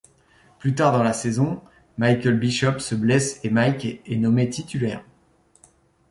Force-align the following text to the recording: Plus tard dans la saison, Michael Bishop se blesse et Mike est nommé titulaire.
Plus 0.57 0.73
tard 0.73 0.93
dans 0.93 1.03
la 1.03 1.13
saison, 1.13 1.61
Michael 1.99 2.39
Bishop 2.39 2.79
se 2.79 2.95
blesse 2.95 3.39
et 3.45 3.51
Mike 3.51 3.85
est 4.03 4.15
nommé 4.17 4.49
titulaire. 4.49 5.03